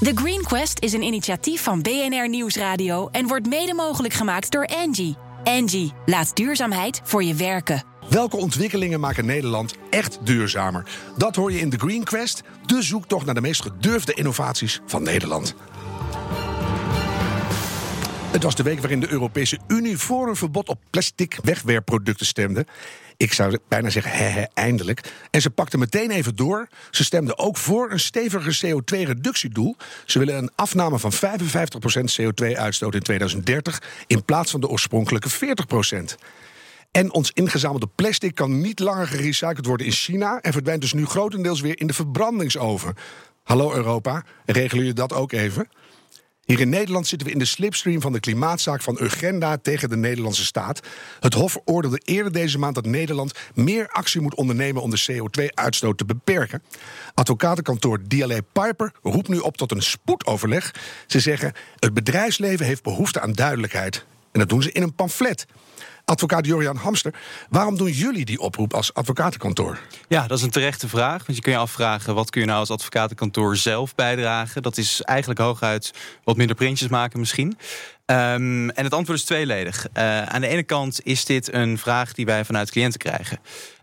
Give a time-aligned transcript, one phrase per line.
[0.00, 4.66] The Green Quest is een initiatief van BNR Nieuwsradio en wordt mede mogelijk gemaakt door
[4.66, 5.16] Angie.
[5.44, 7.82] Angie, laat duurzaamheid voor je werken.
[8.08, 10.88] Welke ontwikkelingen maken Nederland echt duurzamer?
[11.16, 15.02] Dat hoor je in The Green Quest, de zoektocht naar de meest gedurfde innovaties van
[15.02, 15.54] Nederland.
[18.36, 22.66] Het was de week waarin de Europese Unie voor een verbod op plastic wegwerpproducten stemde.
[23.16, 25.12] Ik zou bijna zeggen, he, eindelijk.
[25.30, 26.68] En ze pakten meteen even door.
[26.90, 29.76] Ze stemden ook voor een steviger CO2-reductiedoel.
[30.04, 31.16] Ze willen een afname van 55%
[32.20, 35.34] CO2-uitstoot in 2030 in plaats van de oorspronkelijke 40%.
[36.90, 41.06] En ons ingezamelde plastic kan niet langer gerecycled worden in China en verdwijnt dus nu
[41.06, 42.94] grotendeels weer in de verbrandingsoven.
[43.42, 45.68] Hallo Europa, regelen jullie dat ook even?
[46.46, 49.96] Hier in Nederland zitten we in de slipstream van de klimaatzaak van Urgenda tegen de
[49.96, 50.80] Nederlandse staat.
[51.20, 55.98] Het Hof oordeelde eerder deze maand dat Nederland meer actie moet ondernemen om de CO2-uitstoot
[55.98, 56.62] te beperken.
[57.14, 60.74] Advocatenkantoor DLA Piper roept nu op tot een spoedoverleg.
[61.06, 64.04] Ze zeggen: het bedrijfsleven heeft behoefte aan duidelijkheid.
[64.32, 65.46] En dat doen ze in een pamflet.
[66.08, 67.14] Advocaat Jorian Hamster,
[67.48, 69.78] waarom doen jullie die oproep als advocatenkantoor?
[70.08, 71.26] Ja, dat is een terechte vraag.
[71.26, 74.62] Want je kun je afvragen, wat kun je nou als advocatenkantoor zelf bijdragen?
[74.62, 75.92] Dat is eigenlijk hooguit
[76.24, 77.58] wat minder printjes maken misschien.
[78.06, 79.86] Um, en het antwoord is tweeledig.
[79.94, 83.38] Uh, aan de ene kant is dit een vraag die wij vanuit cliënten krijgen.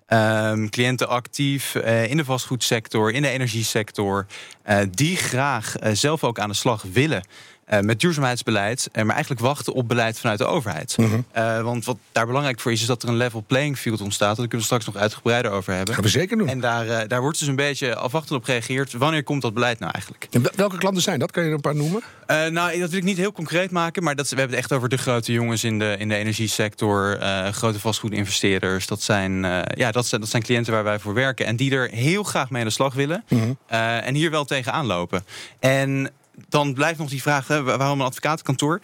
[0.07, 4.25] Um, cliënten actief uh, in de vastgoedsector, in de energiesector,
[4.69, 7.23] uh, die graag zelf ook aan de slag willen
[7.71, 10.97] uh, met duurzaamheidsbeleid, uh, maar eigenlijk wachten op beleid vanuit de overheid.
[10.97, 11.25] Mm -hmm.
[11.37, 14.27] uh, want wat daar belangrijk voor is, is dat er een level playing field ontstaat.
[14.27, 15.93] Daar kunnen we straks nog uitgebreider over hebben.
[15.93, 16.47] Gaan we zeker doen.
[16.47, 18.93] En daar, daar wordt dus een beetje afwachtend op gereageerd.
[18.93, 20.27] Wanneer komt dat beleid nou eigenlijk?
[20.31, 21.31] En welke klanten zijn dat?
[21.31, 22.01] Kan je er een paar noemen?
[22.27, 24.89] nou, dat wil ik niet heel concreet maken, maar dat, we hebben het echt over
[24.89, 27.17] de grote jongens in de, in de energiesector,
[27.51, 28.87] grote vastgoedinvesteerders.
[28.87, 29.41] Dat zijn,
[29.75, 32.49] ja, dat, zijn, dat zijn cliënten waar wij voor werken en die er heel graag
[32.49, 33.23] mee aan de slag willen.
[33.27, 33.57] Mm -hmm.
[33.99, 35.25] en hier wel tegenaan lopen.
[35.59, 36.11] En
[36.49, 38.79] dan blijft nog die vraag: hè, waarom een advocatenkantoor?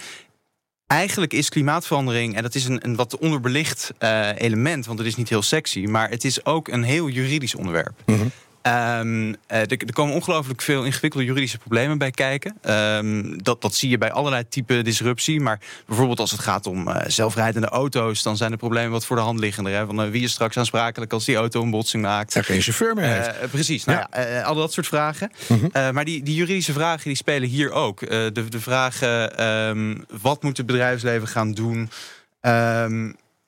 [0.87, 5.15] Eigenlijk is klimaatverandering, en dat is een, een wat onderbelicht uh, element, want het is
[5.15, 7.93] niet heel sexy, maar het is ook een heel juridisch onderwerp.
[8.05, 8.31] -hmm.
[8.61, 12.57] Um, er, er, komen ongelooflijk veel ingewikkelde juridische problemen bij kijken.
[12.69, 15.39] Um, dat, dat zie je bij allerlei type disruptie.
[15.39, 19.15] Maar bijvoorbeeld als het gaat om uh, zelfrijdende auto's, dan zijn de problemen wat voor
[19.15, 19.73] de hand liggender.
[19.73, 19.85] Hè?
[19.85, 22.35] Van uh, wie is straks aansprakelijk als die auto een botsing maakt?
[22.35, 23.27] Er geen chauffeur meer heeft.
[23.27, 24.21] Uh, precies, nou ja.
[24.21, 25.31] ja al dat soort vragen.
[25.47, 25.93] -hmm.
[25.93, 27.99] maar die, die juridische vragen die spelen hier ook.
[27.99, 31.89] de, de vragen: um, wat moet het bedrijfsleven gaan doen?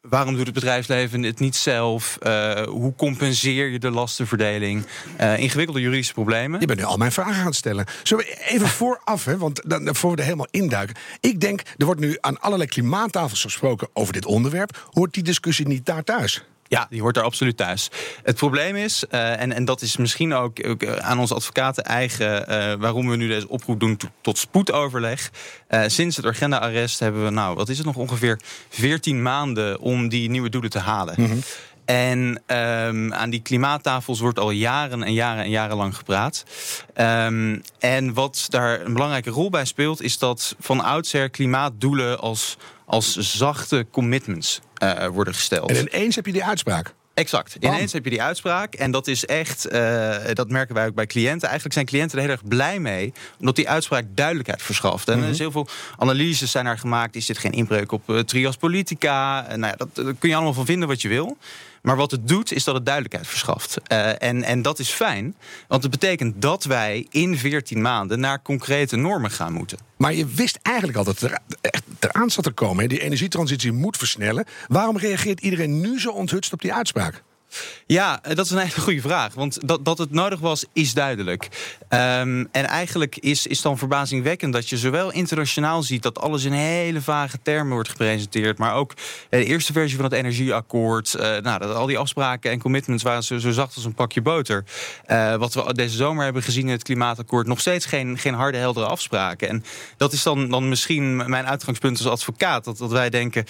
[0.09, 2.17] Waarom doet het bedrijfsleven het niet zelf?
[2.21, 4.85] Uh, hoe compenseer je de lastenverdeling?
[5.19, 6.59] Uh, ingewikkelde juridische problemen.
[6.59, 7.85] Je bent nu al mijn vragen aan het stellen.
[8.03, 10.95] Zullen we even vooraf, hè, want dan, voor we er helemaal induiken.
[11.19, 14.87] Ik denk, er wordt nu aan allerlei klimaattafels gesproken over dit onderwerp.
[14.91, 16.43] Hoort die discussie niet daar thuis?
[16.71, 17.89] Ja, die hoort er absoluut thuis.
[18.23, 22.45] Het probleem is, uh, en, en dat is misschien ook, ook aan onze advocaten eigen,
[22.49, 25.31] uh, waarom we nu deze oproep doen tot, spoedoverleg.
[25.85, 28.39] Sinds het agenda-arrest hebben we, nou, wat is het nog ongeveer
[28.69, 31.13] 14 maanden om die nieuwe doelen te halen.
[31.17, 31.41] -hmm.
[31.85, 36.43] En um, aan die klimaattafels wordt al jaren en jaren en jaren lang gepraat.
[36.95, 42.57] Um, en wat daar een belangrijke rol bij speelt, is dat van oudsher klimaatdoelen als,
[42.85, 45.69] als zachte commitments uh, worden gesteld.
[45.69, 46.93] En ineens heb je die uitspraak.
[47.13, 47.57] Exact.
[47.59, 48.73] Ineens heb je die uitspraak.
[48.73, 51.41] En dat is echt, uh, dat merken wij ook bij cliënten.
[51.41, 53.13] Eigenlijk zijn cliënten er heel erg blij mee.
[53.39, 55.07] Omdat die uitspraak duidelijkheid verschaft.
[55.07, 55.27] En mm -hmm.
[55.27, 57.15] er is heel veel analyses zijn er gemaakt.
[57.15, 59.43] Is dit geen inbreuk op uh, trias politica?
[59.43, 61.37] Uh, nou ja, dat, daar kun je allemaal van vinden wat je wil.
[61.81, 63.77] Maar wat het doet, is dat het duidelijkheid verschaft.
[63.91, 65.35] Uh, en, en dat is fijn,
[65.67, 69.77] want het betekent dat wij in 14 maanden naar concrete normen gaan moeten.
[69.97, 71.29] Maar je wist eigenlijk al dat
[71.61, 72.81] echt eraan zat te komen.
[72.81, 72.87] Hè?
[72.87, 74.45] Die energietransitie moet versnellen.
[74.67, 77.23] Waarom reageert iedereen nu zo onthutst op die uitspraak?
[77.85, 79.33] Ja, dat is een hele goede vraag.
[79.33, 81.47] Want dat, dat het nodig was, is duidelijk.
[81.89, 86.51] Um, en eigenlijk is, is dan verbazingwekkend dat je zowel internationaal ziet dat alles in
[86.51, 88.57] hele vage termen wordt gepresenteerd.
[88.57, 88.93] Maar ook
[89.29, 91.13] de eerste versie van het energieakkoord.
[91.15, 94.63] Uh, nou, dat al die afspraken en commitments waren zo, zacht als een pakje boter.
[95.07, 98.57] Uh, wat we deze zomer hebben gezien in het klimaatakkoord, nog steeds geen, geen harde,
[98.57, 99.47] heldere afspraken.
[99.47, 99.63] En
[99.97, 102.63] dat is dan, dan misschien mijn uitgangspunt als advocaat.
[102.63, 103.45] Dat, dat wij denken,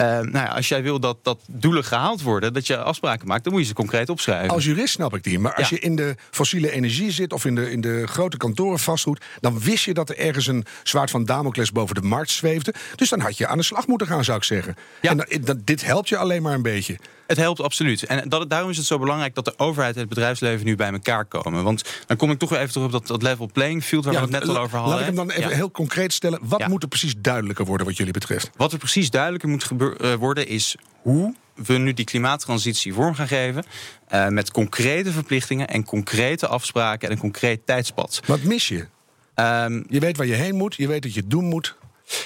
[0.00, 3.39] uh, nou ja, als jij wil dat, dat doelen gehaald worden, dat je afspraken maakt
[3.44, 4.50] dan moet je ze concreet opschrijven.
[4.50, 5.38] Als jurist snap ik die.
[5.38, 5.76] Maar als ja.
[5.76, 9.60] je in de fossiele energie zit of in de, in de grote kantoren vastgoed, dan
[9.60, 12.74] wist je dat er ergens een zwaard van Damocles boven de markt zweefde.
[12.96, 14.76] Dus dan had je aan de slag moeten gaan, zou ik zeggen.
[15.00, 15.10] Ja.
[15.10, 16.98] En dan, dan, dit helpt je alleen maar een beetje.
[17.26, 18.02] Het helpt absoluut.
[18.02, 20.92] En dat, daarom is het zo belangrijk dat de overheid en het bedrijfsleven nu bij
[20.92, 21.64] elkaar komen.
[21.64, 24.12] Want dan kom ik toch weer even terug op dat, dat level playing field waar
[24.14, 24.96] ja, we het net al over hadden.
[24.96, 25.56] Laat ik hem dan even ja.
[25.56, 26.38] heel concreet stellen.
[26.42, 28.50] Wat moet er precies duidelijker worden wat jullie betreft?
[28.56, 31.34] Wat er precies duidelijker moet uh, worden is hoe
[31.66, 33.64] we nu die klimaattransitie vorm gaan geven.
[34.12, 38.20] Uh, met concrete verplichtingen en concrete afspraken en een concreet tijdspad.
[38.26, 38.86] Wat mis je?
[39.34, 41.76] Um, je weet waar je heen moet, je weet dat je het doen moet.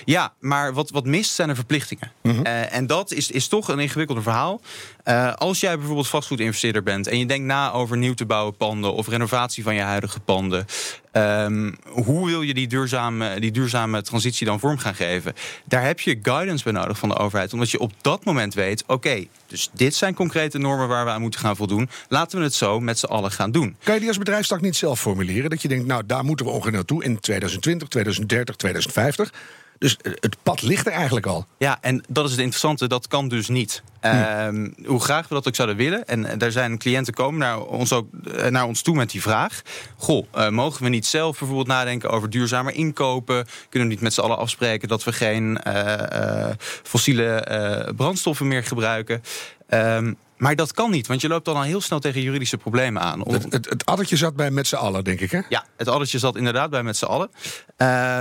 [0.04, 2.12] Ja, maar wat, wat mist zijn er verplichtingen.
[2.22, 2.42] Mhm.
[2.42, 4.60] Eh, en dat is, is toch een ingewikkelder verhaal.
[5.04, 8.94] Uh, als jij bijvoorbeeld vastgoedinvesteerder bent en je denkt na over nieuw te bouwen panden
[8.94, 10.66] of renovatie van je huidige panden.
[11.16, 15.34] Um, hoe wil je die duurzame, die duurzame transitie dan vorm gaan geven?
[15.64, 17.52] Daar heb je guidance bij nodig van de overheid.
[17.52, 21.20] Omdat je op dat moment weet: oké, dus dit zijn concrete normen waar we aan
[21.20, 21.88] moeten gaan voldoen.
[22.08, 23.76] Laten we het zo met z'n allen gaan doen.
[23.82, 25.50] Kan je die als bedrijfstak niet zelf formuleren?
[25.50, 29.32] Dat je denkt, nou daar moeten we ongeveer naartoe in 2020, 2030, 2050.
[29.78, 31.46] Dus het pad ligt er eigenlijk al.
[31.58, 33.82] Ja, en dat is het interessante, dat kan dus niet.
[34.00, 34.06] Hm.
[34.06, 36.06] Ehm, hoe graag we dat ook zouden willen.
[36.06, 38.06] En daar zijn cliënten komen naar ons, ook,
[38.37, 39.62] eh, naar ons toe met die vraag.
[39.96, 43.47] Goh, uh, mogen we niet zelf bijvoorbeeld nadenken over duurzamer inkopen?
[43.69, 46.51] Kunnen we niet met z'n allen afspreken dat we geen uh,
[46.83, 49.23] fossiele brandstoffen meer gebruiken?
[49.69, 53.03] Um, maar dat kan niet, want je loopt dan al heel snel tegen juridische problemen
[53.03, 53.21] aan.
[53.21, 55.41] Het, het, het addertje zat bij met z'n allen, denk ik, hè?
[55.49, 57.31] Ja, het addertje zat inderdaad bij met z'n allen.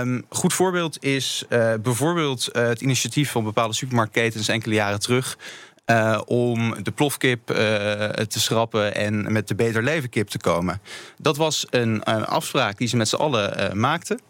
[0.00, 5.38] Um, goed voorbeeld is uh, bijvoorbeeld uh, het initiatief van bepaalde supermarktketens enkele jaren terug.
[5.86, 10.80] Uh, om de plofkip te schrappen en met de Beter Leven kip te komen.
[11.18, 14.20] Dat was een, een afspraak die ze met z'n allen maakten.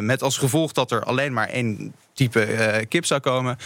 [0.00, 3.58] met als gevolg dat er alleen maar één type kip zou komen.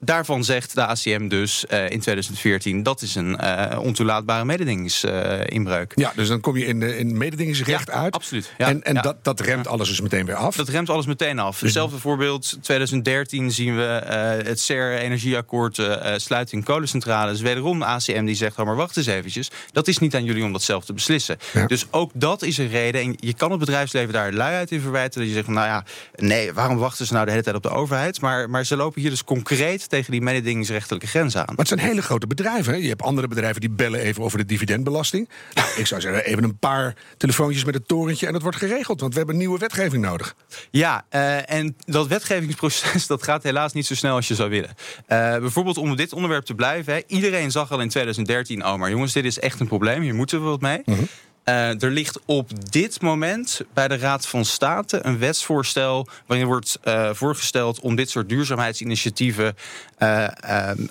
[0.00, 5.92] Daarvan zegt de ACM dus uh, in 2014 dat is een uh, ontoelaatbare mededingingsinbreuk.
[5.94, 8.14] ja, dus dan kom je in, in mededingingsrecht uit.
[8.14, 8.52] Absoluut.
[8.58, 10.56] Ja, en en Dat, dat remt alles dus meteen weer af.
[10.56, 11.52] Dat remt alles meteen af.
[11.52, 15.80] Dus Hetzelfde voorbeeld, 2013 zien we uh, het CER-energieakkoord
[16.16, 17.40] sluiting kolencentrales.
[17.40, 19.50] Wederom de ACM die zegt, oh maar wacht eens eventjes.
[19.72, 21.38] Dat is niet aan jullie om dat zelf te beslissen.
[21.66, 23.00] Dus ook dat is een reden.
[23.00, 25.20] En je kan het bedrijfsleven daar luiheid in verwijten.
[25.20, 25.84] Dat je zegt, nou ja,
[26.16, 28.20] nee, waarom wachten ze nou de hele tijd op de overheid?
[28.20, 31.44] Maar, maar ze lopen hier dus concreet tegen die mededingingsrechtelijke grens aan.
[31.46, 32.72] Maar het zijn hele grote bedrijven.
[32.72, 32.78] Hè?
[32.78, 35.28] Je hebt andere bedrijven die bellen even over de dividendbelasting.
[35.54, 39.00] Nou, ik zou zeggen, even een paar telefoontjes met het torentje en het wordt geregeld.
[39.00, 40.34] Want we hebben nieuwe wetgeving nodig.
[40.70, 44.70] Ja, uh, en dat wetgevingsproces dat gaat helaas niet zo snel als je zou willen.
[44.70, 46.92] Uh, bijvoorbeeld om dit onderwerp te blijven.
[46.92, 50.02] Hè, iedereen zag al in 2013, oh maar jongens, dit is echt een probleem.
[50.02, 50.82] Hier moeten we wat mee.
[50.84, 51.08] Mm
[51.48, 56.78] uh, er ligt op dit moment bij de Raad van State een wetsvoorstel waarin wordt
[56.84, 59.56] uh, voorgesteld om dit soort duurzaamheidsinitiatieven
[59.98, 60.28] uh,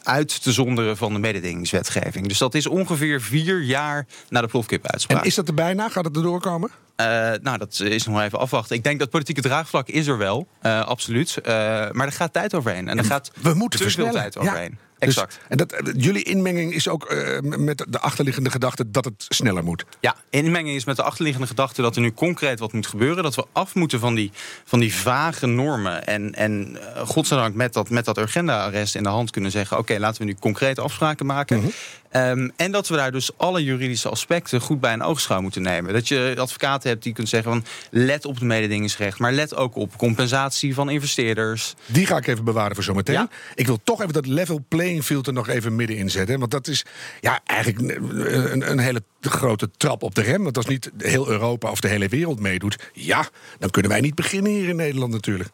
[0.04, 2.28] uit te zonderen van de mededingingswetgeving.
[2.28, 5.20] Dus dat is ongeveer vier jaar na de plofkip-uitspraak.
[5.20, 5.90] En is dat er bijna?
[5.90, 6.70] Gaat het er doorkomen?
[7.02, 7.06] Uh,
[7.42, 8.76] nou, dat is nog even afwachten.
[8.76, 11.40] Ik denk dat politieke draagvlak is er wel, absoluut.
[11.44, 12.88] Maar er gaat tijd overheen.
[12.88, 14.78] En er gaat we moeten te veel tijd overheen.
[14.80, 14.86] Ja.
[15.00, 15.40] Dus exact.
[15.48, 19.86] en dat, jullie inmenging is ook uh, met de achterliggende gedachte dat het sneller moet.
[20.00, 23.24] Ja, inmenging is met de achterliggende gedachte dat er nu concreet wat moet gebeuren.
[23.24, 24.32] Dat we af moeten van die,
[24.66, 26.06] van die vage normen.
[26.08, 29.92] En, en uh, godzijdank met dat, met dat agenda-arrest in de hand kunnen zeggen: oké,
[29.92, 31.58] okay, laten we nu concrete afspraken maken.
[31.58, 31.72] Mm -hmm.
[32.12, 35.94] Um, en dat we daar dus alle juridische aspecten goed bij een oogschouw moeten nemen.
[35.94, 39.76] Dat je advocaten hebt die kunnen zeggen: van, let op het mededingingsrecht, maar let ook
[39.76, 41.74] op compensatie van investeerders.
[41.86, 43.16] Die ga ik even bewaren voor zometeen.
[43.16, 43.30] Ja?
[43.56, 46.40] Ik wil toch even dat level play playing field er nog even middenin zetten.
[46.40, 46.86] Want dat is
[47.22, 50.44] ja, eigenlijk een, een hele grote trap op de rem.
[50.44, 53.28] Want als niet heel Europa of de hele wereld meedoet, ja,
[53.60, 55.50] dan kunnen wij niet beginnen hier in Nederland natuurlijk.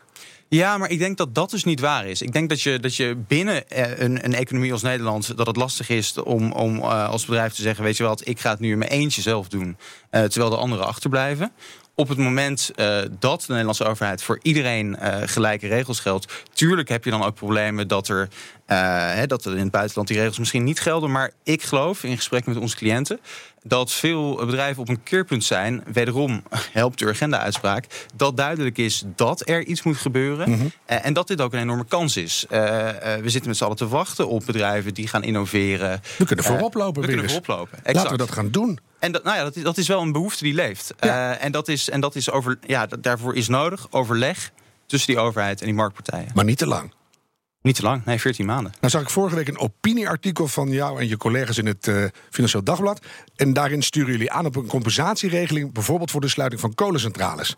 [0.53, 2.21] Ja, maar ik denk dat dat dus niet waar is.
[2.21, 5.37] Ik denk dat je, dat je binnen eh, een, een economie als Nederland...
[5.37, 7.83] dat het lastig is om, om uh, als bedrijf te zeggen...
[7.83, 9.77] weet je wat, ik ga het nu in mijn eentje zelf doen...
[10.11, 11.51] Uh, terwijl de anderen achterblijven
[11.95, 16.89] op het moment uh, dat de Nederlandse overheid voor iedereen uh, gelijke regels geldt, tuurlijk
[16.89, 18.29] heb je dan ook problemen dat er,
[18.67, 21.11] uh, dat er in het buitenland die regels misschien niet gelden.
[21.11, 23.19] Maar ik geloof in gesprek met onze cliënten
[23.63, 25.83] dat veel bedrijven op een keerpunt zijn.
[25.93, 27.85] Wederom helpt de agenda-uitspraak.
[28.15, 30.49] Dat duidelijk is dat er iets moet gebeuren.
[30.49, 30.71] Mm -hmm.
[30.85, 32.45] en dat dit ook een enorme kans is.
[32.49, 36.01] we zitten met z'n allen te wachten op bedrijven die gaan innoveren.
[36.17, 37.01] We kunnen voorop lopen.
[37.01, 37.77] we kunnen voorop lopen.
[37.77, 37.95] Exact.
[37.95, 38.79] Laten we dat gaan doen.
[39.03, 40.93] En dat, nou ja, dat, is, dat is wel een behoefte die leeft.
[40.99, 41.31] Ja.
[41.31, 44.51] Uh, en dat is, en dat is over, ja, daarvoor is nodig overleg
[44.85, 46.31] tussen die overheid en die marktpartijen.
[46.33, 46.93] Maar niet te lang.
[47.61, 48.73] Niet te lang, nee, 14 maanden.
[48.79, 52.05] Nou zag ik vorige week een opinieartikel van jou en je collega's in het uh,
[52.29, 53.05] Financieel Dagblad.
[53.35, 57.55] En daarin sturen jullie aan op een compensatieregeling, bijvoorbeeld voor de sluiting van kolencentrales.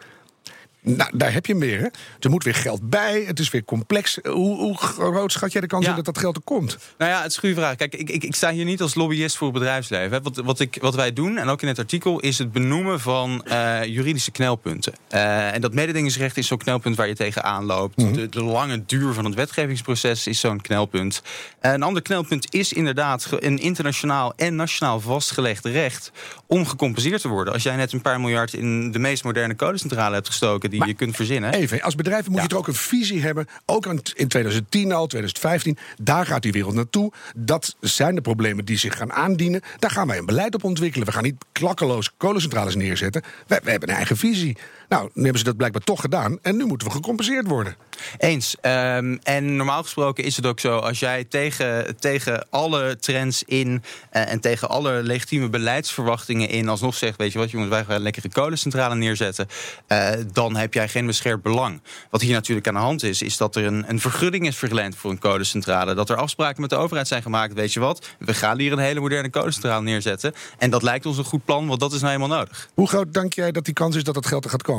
[0.85, 1.53] Nou, daar heb je.
[1.55, 1.87] Hè?
[2.19, 3.23] Er moet weer geld bij.
[3.27, 4.19] Het is weer complex.
[4.23, 5.93] Hoe, hoe groot schat jij de kans ja.
[5.93, 6.77] dat dat geld er komt?
[6.97, 7.75] Nou ja, het is een goede vraag.
[7.75, 10.11] Kijk, ik, ik, ik, sta hier niet als lobbyist voor het bedrijfsleven.
[10.11, 10.21] Hè.
[10.21, 13.45] Wat, wat, ik, wat wij doen, en ook in het artikel, is het benoemen van
[13.47, 14.93] uh, juridische knelpunten.
[15.13, 17.97] Uh, en dat mededingingsrecht is zo'n knelpunt waar je tegenaan loopt.
[17.97, 18.13] Mm -hmm.
[18.13, 21.21] de, de, lange duur van het wetgevingsproces is zo'n knelpunt.
[21.61, 26.11] Uh, een ander knelpunt is inderdaad een internationaal en nationaal vastgelegd recht
[26.47, 27.53] om gecompenseerd te worden.
[27.53, 30.93] Als jij net een paar miljard in de meest moderne kolencentrale hebt gestoken die je
[30.93, 31.53] kunt verzinnen.
[31.53, 33.47] Even, als bedrijf moet je er ook een visie hebben.
[33.65, 35.77] Ook in 2010 al, 2015.
[36.01, 37.11] Daar gaat die wereld naartoe.
[37.35, 39.61] Dat zijn de problemen die zich gaan aandienen.
[39.79, 41.07] Daar gaan wij een beleid op ontwikkelen.
[41.07, 43.21] We gaan niet klakkeloos kolencentrales neerzetten.
[43.47, 44.57] We, we hebben een eigen visie.
[44.89, 46.39] Nou, nu hebben ze dat blijkbaar toch gedaan.
[46.41, 47.75] En nu moeten we gecompenseerd worden.
[48.17, 48.55] Eens.
[48.61, 53.67] Um, en normaal gesproken is het ook zo, als jij tegen, tegen alle trends in
[54.13, 58.01] uh, en tegen alle legitieme beleidsverwachtingen in alsnog zegt, weet je wat, jongens, wij gaan
[58.01, 59.47] lekkere kolencentrale neerzetten,
[59.87, 61.81] uh, dan heb jij geen beschermd belang.
[62.09, 64.95] Wat hier natuurlijk aan de hand is, is dat er een, een vergunning is verleend
[64.95, 65.93] voor een kolencentrale.
[65.93, 68.79] Dat er afspraken met de overheid zijn gemaakt, weet je wat, we gaan hier een
[68.79, 70.33] hele moderne kolencentrale neerzetten.
[70.57, 72.69] En dat lijkt ons een goed plan, want dat is nou helemaal nodig.
[72.73, 74.74] Hoe groot denk jij dat die kans is dat dat geld er gaat komen?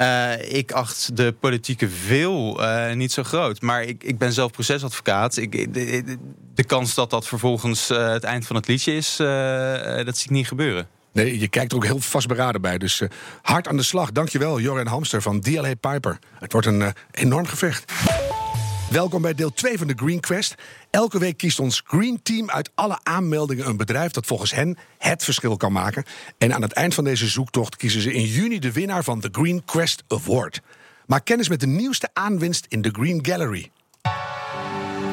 [0.00, 3.60] Uh, ik acht de politieke wil uh, niet zo groot.
[3.60, 5.36] Maar ik, ik ben zelf procesadvocaat.
[5.36, 6.18] Ik, de,
[6.54, 10.30] de, kans dat dat vervolgens uh, het eind van het liedje is, dat zie ik
[10.30, 10.88] niet gebeuren.
[11.12, 12.78] Nee, je kijkt er ook heel vastberaden bij.
[12.78, 13.02] Dus
[13.42, 14.12] hard aan de slag.
[14.12, 16.18] Dankjewel, Joran Hamster van DLA Piper.
[16.38, 17.92] Het wordt een enorm gevecht.
[18.90, 20.54] Welkom bij deel 2 van de Green Quest.
[20.90, 25.24] Elke week kiest ons Green Team uit alle aanmeldingen een bedrijf dat volgens hen het
[25.24, 26.04] verschil kan maken.
[26.38, 29.28] En aan het eind van deze zoektocht kiezen ze in juni de winnaar van de
[29.32, 30.60] Green Quest Award.
[31.06, 33.70] Maak kennis met de nieuwste aanwinst in de Green Gallery.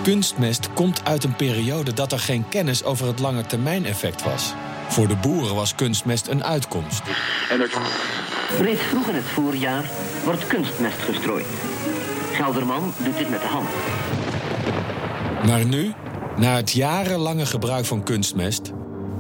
[0.03, 4.53] Kunstmest komt uit een periode dat er geen kennis over het langetermijneffect was.
[4.87, 7.01] Voor de boeren was kunstmest een uitkomst.
[8.59, 9.89] Reeds vroeg in het voorjaar
[10.23, 11.47] wordt kunstmest gestrooid.
[12.35, 13.69] Gelderman doet dit met de hand.
[15.45, 15.93] Maar nu,
[16.37, 18.71] na het jarenlange gebruik van kunstmest,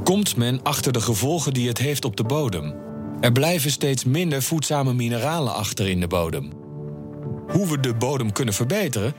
[0.03, 2.75] komt men achter de gevolgen die het heeft op de bodem.
[3.21, 6.51] Er blijven steeds minder voedzame mineralen achter in de bodem.
[7.47, 9.13] Hoe we de bodem kunnen verbeteren?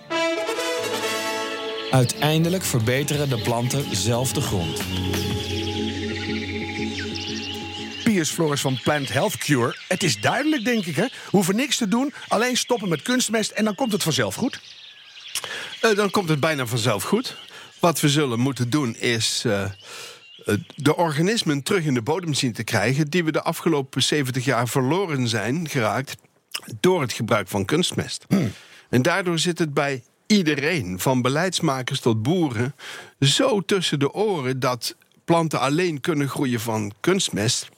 [1.91, 4.83] Uiteindelijk verbeteren de planten zelf de grond.
[8.25, 9.77] Floris van Plant Health Cure.
[9.89, 10.97] Het is duidelijk, denk ik.
[10.97, 11.03] Hè?
[11.03, 14.61] We hoeven niks te doen, alleen stoppen met kunstmest en dan komt het vanzelf goed.
[15.83, 17.37] Uh, dan komt het bijna vanzelf goed.
[17.79, 19.71] Wat we zullen moeten doen is uh,
[20.77, 23.11] de organismen terug in de bodem zien te krijgen...
[23.11, 26.17] die we de afgelopen 70 jaar verloren zijn geraakt
[26.81, 28.25] door het gebruik van kunstmest.
[28.29, 28.53] Hmm.
[28.91, 32.75] En daardoor zit het bij iedereen, van beleidsmakers tot boeren...
[33.21, 37.69] zo tussen de oren dat planten alleen kunnen groeien van kunstmest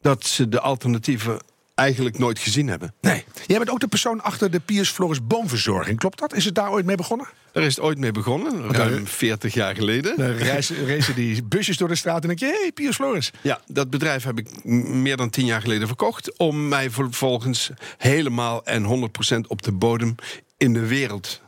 [0.00, 1.38] dat ze de alternatieven
[1.74, 2.94] eigenlijk nooit gezien hebben.
[3.00, 3.24] Nee.
[3.46, 5.98] Jij bent ook de persoon achter de Piers Floris boomverzorging.
[5.98, 6.34] Klopt dat?
[6.34, 7.26] Is het daar ooit mee begonnen?
[7.52, 10.16] Er is het ooit mee begonnen, ruim 40 jaar geleden.
[10.16, 12.46] Dan reizen die busjes door de straat en denk je...
[12.46, 13.30] hé, hey, Piers Floris.
[13.40, 16.38] Ja, dat bedrijf heb ik meer dan 10 jaar geleden verkocht...
[16.38, 20.14] om mij vervolgens helemaal en 100% op de bodem
[20.56, 21.40] in de wereld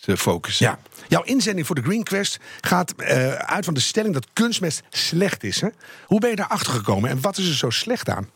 [0.00, 0.66] te focussen.
[0.66, 0.78] Ja.
[1.08, 5.44] Jouw inzending voor de Green Quest gaat uh, uit van de stelling dat kunstmest slecht
[5.44, 5.60] is.
[5.60, 5.68] Hè?
[6.06, 8.30] Hoe ben je daarachter gekomen en wat is er zo slecht aan?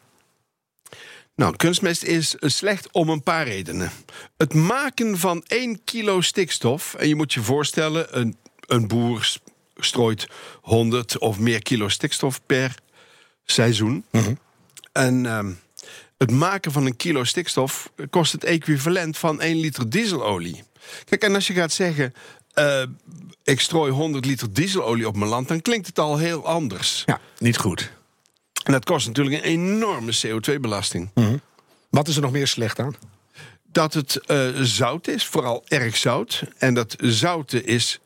[1.37, 3.90] Nou, kunstmest is slecht om een paar redenen.
[4.37, 9.38] Het maken van 1 kilo stikstof, en je moet je voorstellen, een, een boer
[9.76, 10.28] strooit
[10.61, 12.75] 100 of meer kilo stikstof per
[13.44, 14.04] seizoen.
[14.11, 14.38] Mm
[14.92, 15.47] En uh,
[16.18, 20.62] het maken van een kilo stikstof kost het equivalent van 1 liter dieselolie.
[21.04, 22.14] Kijk, en als je gaat zeggen.
[22.54, 22.82] Uh,
[23.44, 27.02] ik strooi 100 liter dieselolie op mijn land, dan klinkt het al heel anders.
[27.06, 27.92] Ja, niet goed.
[28.64, 31.10] En dat kost natuurlijk een enorme CO2-belasting.
[31.14, 31.40] Mm
[31.90, 32.94] Wat is er nog meer slecht aan?
[33.62, 36.42] Dat het uh, zout is, vooral erg zout.
[36.58, 38.00] En dat zouten is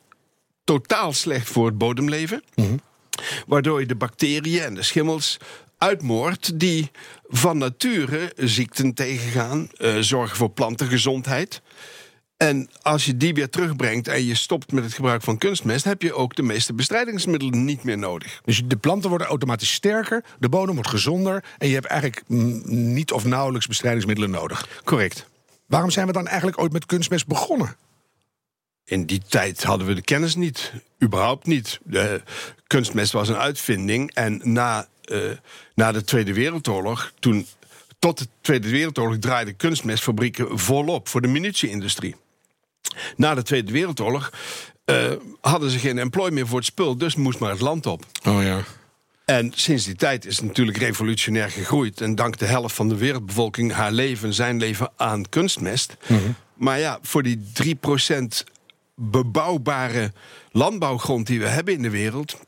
[0.63, 2.43] totaal slecht voor het bodemleven.
[2.55, 2.81] Mm
[3.47, 5.37] Waardoor je de bacteriën en de schimmels
[5.77, 6.91] uitmoordt die
[7.27, 11.61] van nature ziekten tegengaan, uh, zorgen voor plantengezondheid.
[12.39, 16.01] En als je die weer terugbrengt en je stopt met het gebruik van kunstmest, heb
[16.01, 18.41] je ook de meeste bestrijdingsmiddelen niet meer nodig.
[18.45, 23.11] Dus de planten worden automatisch sterker, de bodem wordt gezonder en je hebt eigenlijk niet
[23.11, 24.81] of nauwelijks bestrijdingsmiddelen nodig.
[24.83, 25.25] Correct.
[25.65, 27.75] Waarom zijn we dan eigenlijk ooit met kunstmest begonnen?
[28.85, 30.73] In die tijd hadden we de kennis niet.
[31.03, 31.79] Überhaupt niet.
[31.83, 32.21] De
[32.67, 34.13] kunstmest was een uitvinding.
[34.13, 35.31] En na, uh,
[35.75, 37.47] na de Tweede Wereldoorlog, toen
[37.99, 42.15] tot de Tweede Wereldoorlog draaiden kunstmestfabrieken volop voor de munitie-industrie.
[43.15, 44.31] Na de Tweede Wereldoorlog
[44.85, 48.05] uh, hadden ze geen employ meer voor het spul, dus moest maar het land op.
[48.27, 48.63] Oh ja.
[49.25, 52.01] En sinds die tijd is het natuurlijk revolutionair gegroeid.
[52.01, 55.97] En dankt de helft van de wereldbevolking haar leven, zijn leven aan kunstmest.
[56.07, 56.35] Mm -hmm.
[56.53, 58.43] Maar ja, voor die 3%
[58.95, 60.11] bebouwbare
[60.51, 62.39] landbouwgrond die we hebben in de wereld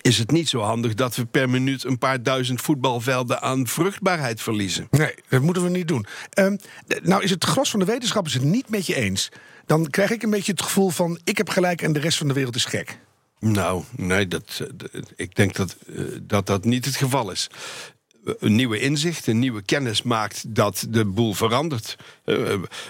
[0.00, 4.42] is het niet zo handig dat we per minuut een paar duizend voetbalvelden aan vruchtbaarheid
[4.42, 4.88] verliezen.
[4.90, 6.06] Nee, dat moeten we niet doen.
[6.38, 6.58] Um,
[7.02, 9.28] nou is het gros van de wetenschappers het niet met je eens.
[9.66, 12.28] Dan krijg ik een beetje het gevoel van ik heb gelijk en de rest van
[12.28, 12.98] de wereld is gek.
[13.40, 14.62] Nou, nee, dat,
[15.16, 15.76] ik denk dat,
[16.22, 17.48] dat dat niet het geval is.
[18.38, 21.96] Een nieuwe inzicht, een nieuwe kennis maakt dat de boel verandert.
[22.24, 22.34] Eh,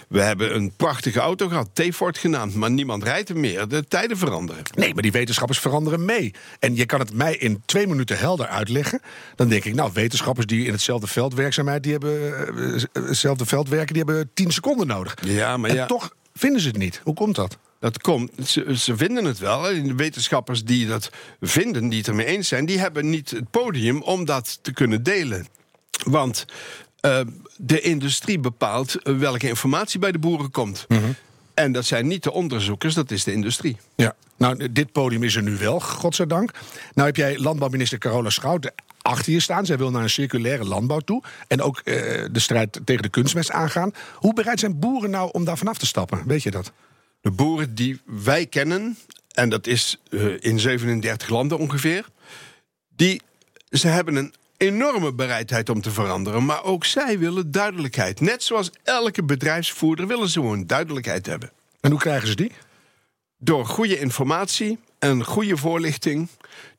[0.09, 3.69] we hebben een prachtige auto gehad, T-Ford genaamd, maar niemand rijdt er meer.
[3.69, 4.63] De tijden veranderen.
[4.75, 6.35] Nee, maar die wetenschappers veranderen mee.
[6.59, 9.01] En je kan het mij in twee minuten helder uitleggen.
[9.35, 12.37] Dan denk ik, nou, wetenschappers die in hetzelfde veld werkzaamheid, die hebben
[12.93, 15.15] eh, hetzelfde veld werken, die hebben tien seconden nodig.
[15.21, 15.87] Ja, maar en ja.
[15.87, 17.01] toch vinden ze het niet.
[17.05, 17.59] Hoe komt dat?
[17.81, 19.63] Dat komt, ze, ze vinden het wel.
[19.63, 24.03] De wetenschappers die dat vinden, die het ermee eens zijn, die hebben niet het podium
[24.03, 25.47] om dat te kunnen delen.
[26.05, 26.45] Want
[27.01, 27.21] eh,
[27.57, 30.87] de industrie bepaalt eh, welke informatie bij de boeren komt.
[31.55, 33.77] En dat zijn niet de onderzoekers, dat is de industrie.
[33.95, 34.15] Ja.
[34.37, 36.51] Nou, dit podium is er nu wel, godzijdank.
[36.95, 39.67] Nou heb jij landbouwminister Carola Schouten achter je staan.
[39.67, 41.23] Zij wil naar een circulaire landbouw toe.
[41.49, 41.95] En ook eh,
[42.33, 43.93] de strijd tegen de kunstmest aangaan.
[44.15, 46.23] Hoe bereid zijn boeren nou om daar vanaf te stappen?
[46.27, 46.73] Weet je dat?
[47.27, 48.99] De boeren die wij kennen,
[49.35, 52.07] en dat is eh, in 37 landen ongeveer,
[52.89, 53.23] die,
[53.71, 56.45] ze hebben een enorme bereidheid om te veranderen.
[56.45, 58.21] Maar ook zij willen duidelijkheid.
[58.21, 61.53] Net zoals elke bedrijfsvoerder willen ze gewoon duidelijkheid hebben.
[61.81, 62.53] En hoe krijgen ze die?
[63.39, 66.29] Door goede informatie en goede voorlichting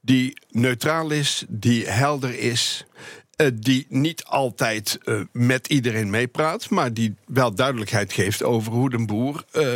[0.01, 2.85] die neutraal is, die helder is.
[3.37, 8.89] Eh, die niet altijd eh, met iedereen meepraat, maar die wel duidelijkheid geeft over hoe
[8.89, 9.67] de boer eh,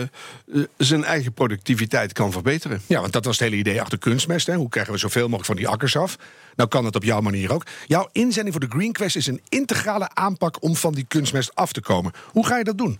[0.77, 2.81] zijn eigen productiviteit kan verbeteren.
[2.87, 4.47] Ja, want dat was het hele idee achter kunstmest.
[4.47, 4.55] Hè?
[4.55, 6.17] Hoe krijgen we zoveel mogelijk van die akkers af?
[6.55, 7.65] Nou kan dat op jouw manier ook.
[7.85, 11.71] Jouw inzending voor de Green Quest is een integrale aanpak om van die kunstmest af
[11.71, 12.11] te komen.
[12.31, 12.99] Hoe ga je dat doen?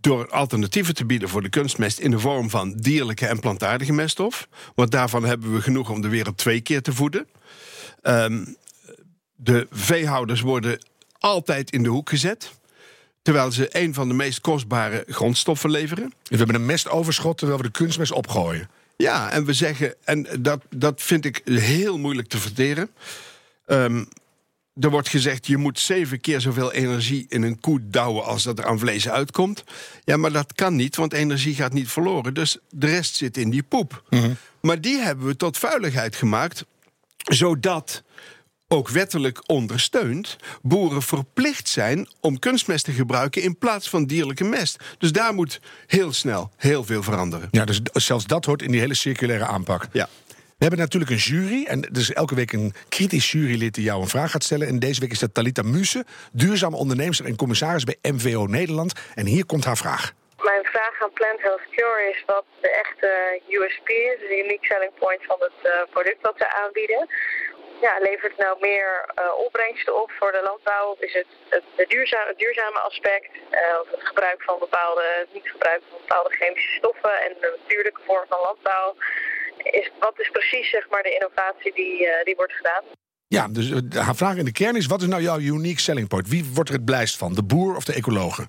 [0.00, 4.48] door alternatieven te bieden voor de kunstmest in de vorm van dierlijke en plantaardige meststof.
[4.74, 7.26] Want daarvan hebben we genoeg om de wereld twee keer te voeden.
[8.02, 8.44] Ehm,
[9.40, 10.78] de veehouders worden
[11.18, 12.50] altijd in de hoek gezet.
[13.22, 16.12] Terwijl ze een van de meest kostbare grondstoffen leveren.
[16.22, 18.68] We hebben een mestoverschot terwijl we de kunstmest opgooien.
[18.96, 22.90] Ja, en we zeggen, en dat, dat vind ik heel moeilijk te verteren.
[23.66, 24.04] Ehm,
[24.80, 28.58] er wordt gezegd, je moet zeven keer zoveel energie in een koe douwen als dat
[28.58, 29.64] er aan vlees uitkomt.
[30.04, 32.34] Ja, maar dat kan niet, want energie gaat niet verloren.
[32.34, 34.02] Dus de rest zit in die poep.
[34.60, 36.64] Maar die hebben we tot vuiligheid gemaakt,
[37.16, 38.02] zodat
[38.68, 44.84] ook wettelijk ondersteund, boeren verplicht zijn om kunstmest te gebruiken in plaats van dierlijke mest.
[44.98, 47.48] Dus daar moet heel snel heel veel veranderen.
[47.50, 49.86] Ja, dus zelfs dat hoort in die hele circulaire aanpak.
[49.92, 50.08] Ja.
[50.26, 51.64] We hebben natuurlijk een jury.
[51.64, 54.66] En er is elke week een kritisch jurylid die jou een vraag gaat stellen.
[54.66, 58.92] En deze week is dat Talita Muse, duurzame onderneemster en commissaris bij MVO Nederland.
[59.14, 60.12] En hier komt haar vraag.
[60.42, 64.92] Mijn vraag aan Plant Health Cure is wat de echte USP is, de unique selling
[64.98, 67.08] point van het eh, product wat ze aanbieden.
[67.80, 70.86] Ja, levert het nou meer eh, opbrengsten op voor de landbouw?
[70.92, 73.30] Of is het het, de duurzame, het duurzame aspect?
[73.50, 77.58] eh, of het gebruik van bepaalde, het niet gebruik van bepaalde chemische stoffen en de
[77.60, 78.88] natuurlijke vorm van landbouw?
[79.80, 82.84] Is, wat is precies zeg maar, de innovatie die, eh, die wordt gedaan?
[83.26, 86.28] Ja, dus haar vraag in de kern is: wat is nou jouw unique selling point?
[86.28, 87.34] Wie wordt er het blijst van?
[87.34, 88.48] De boer of de ecologen?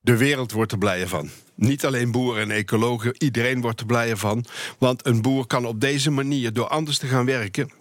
[0.00, 1.30] De wereld wordt er blijer van.
[1.54, 4.44] Niet alleen boeren en ecologen, iedereen wordt er blijer van.
[4.78, 7.72] Want een boer kan op deze manier, door anders te gaan werken,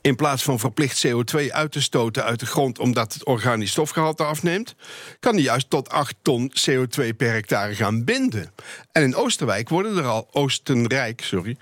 [0.00, 4.24] in plaats van verplicht CO2 uit te stoten uit de grond omdat het organisch stofgehalte
[4.24, 4.74] afneemt,
[5.20, 8.52] kan hij juist tot 8 ton CO2 per hectare gaan binden.
[8.92, 11.56] En in Oosterwijk worden er al, Oostenrijk, sorry,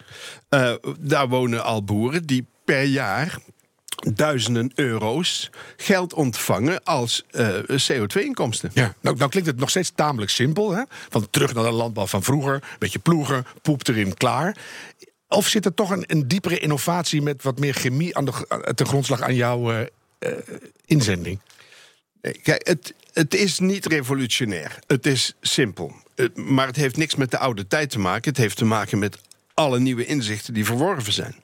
[0.48, 3.38] eh, daar wonen al boeren die per jaar
[4.14, 8.70] duizenden euro's geld ontvangen als eh, CO2-inkomsten.
[8.74, 10.70] Ja, nou, nou klinkt het nog steeds tamelijk simpel.
[10.70, 10.82] Hè?
[11.08, 12.62] Van terug naar de landbouw van vroeger.
[12.78, 14.56] Beetje ploegen, poep erin, klaar.
[15.32, 18.86] Of zit er toch een, een diepere innovatie met wat meer chemie aan de, ten
[18.86, 19.80] grondslag aan jouw eh,
[20.18, 20.32] eh,
[20.84, 21.40] inzending?
[22.20, 24.78] Kijk, het, het is niet revolutionair.
[24.86, 25.92] Het is simpel.
[26.34, 28.30] Maar het heeft niks met de oude tijd te maken.
[28.30, 29.18] Het heeft te maken met
[29.54, 31.34] alle nieuwe inzichten die verworven zijn.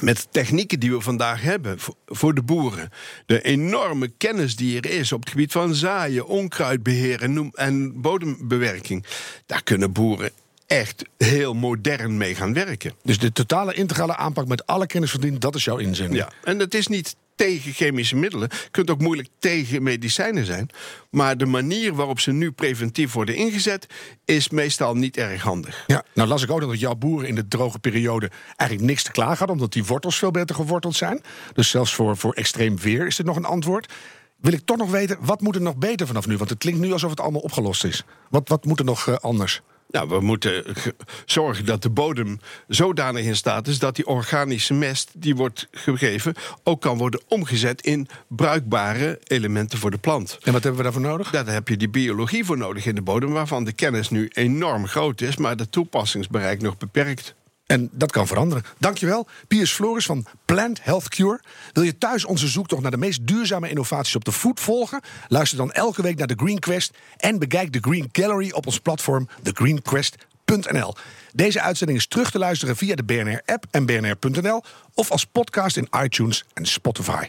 [0.00, 2.90] Met technieken die we vandaag hebben voor- de boeren.
[3.26, 7.22] De enorme kennis die er is op het gebied van zaaien, onkruidbeheer
[7.54, 9.04] en bodembewerking.
[9.46, 10.30] Daar kunnen boeren
[10.66, 12.92] echt heel modern mee gaan werken.
[13.02, 16.22] Dus de totale integrale aanpak met alle kennis van dien, dat is jouw inzending.
[16.22, 18.48] Ja, en dat is niet tegen chemische middelen.
[18.70, 20.70] Kunt ook moeilijk tegen medicijnen zijn.
[21.10, 23.86] Maar de manier waarop ze nu preventief worden ingezet...
[24.24, 25.84] is meestal niet erg handig.
[25.86, 29.10] Ja, nou las ik ook dat jouw boeren in de droge periode eigenlijk niks te
[29.10, 31.20] klagen hadden, omdat die wortels veel beter geworteld zijn.
[31.52, 33.92] Dus zelfs voor, voor extreem weer is dit nog een antwoord.
[34.40, 36.36] Wil ik toch nog weten, wat moet er nog beter vanaf nu?
[36.36, 38.04] Want het klinkt nu alsof het allemaal opgelost is.
[38.30, 39.62] Wat, wat moet er nog eh, anders?
[39.94, 40.94] Nou, we moeten ge-
[41.26, 43.78] zorgen dat de bodem zodanig in staat is...
[43.78, 46.34] dat die organische mest die wordt gegeven...
[46.62, 50.38] ook kan worden omgezet in bruikbare elementen voor de plant.
[50.42, 51.30] En wat hebben we daarvoor nodig?
[51.30, 53.32] Daar heb je die biologie voor nodig in de bodem...
[53.32, 55.36] waarvan de kennis nu enorm groot is...
[55.36, 57.34] maar de toepassingsbereik nog beperkt.
[57.74, 58.64] En dat kan veranderen.
[58.78, 61.40] Dankjewel, Piers Floris van Plant Health Cure.
[61.72, 65.00] Wil je thuis onze zoektocht naar de meest duurzame innovaties op de voet volgen?
[65.28, 68.78] Luister dan elke week naar de Green Quest en bekijk de Green Gallery op ons
[68.78, 70.94] platform thegreenquest.nl.
[71.32, 74.62] Deze uitzending is terug te luisteren via de BNR-app en bnr.nl
[74.94, 77.28] of als podcast in iTunes en Spotify.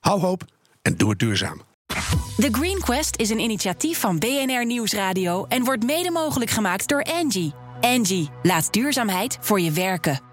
[0.00, 0.44] Hou hoop
[0.82, 1.62] en doe het duurzaam.
[2.36, 7.02] The Green Quest is een initiatief van BNR Nieuwsradio en wordt mede mogelijk gemaakt door
[7.02, 7.54] Angie.
[7.80, 10.29] Angie, laat duurzaamheid voor je werken.